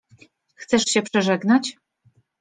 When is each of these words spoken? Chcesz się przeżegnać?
Chcesz 0.55 0.85
się 0.89 1.01
przeżegnać? 1.01 1.77